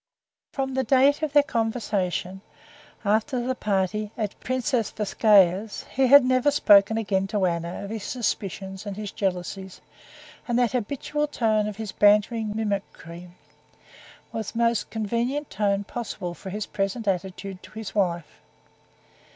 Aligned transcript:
From 0.51 0.73
the 0.73 0.83
date 0.83 1.21
of 1.21 1.31
their 1.33 1.43
conversation 1.43 2.41
after 3.05 3.39
the 3.39 3.53
party 3.53 4.11
at 4.17 4.39
Princess 4.39 4.91
Tverskaya's 4.91 5.85
he 5.91 6.07
had 6.07 6.25
never 6.25 6.49
spoken 6.49 6.97
again 6.97 7.27
to 7.27 7.45
Anna 7.45 7.83
of 7.83 7.91
his 7.91 8.03
suspicions 8.03 8.87
and 8.87 8.97
his 8.97 9.11
jealousies, 9.11 9.79
and 10.47 10.57
that 10.57 10.71
habitual 10.71 11.27
tone 11.27 11.67
of 11.67 11.77
his 11.77 11.91
bantering 11.91 12.55
mimicry 12.55 13.29
was 14.31 14.53
the 14.53 14.57
most 14.57 14.89
convenient 14.89 15.51
tone 15.51 15.83
possible 15.83 16.33
for 16.33 16.49
his 16.49 16.65
present 16.65 17.07
attitude 17.07 17.61
to 17.61 17.71
his 17.73 17.93
wife. 17.93 18.41